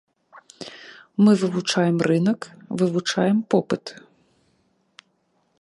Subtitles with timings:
[1.25, 2.41] Мы вывучаем рынак,
[2.77, 3.85] вывучаем попыт.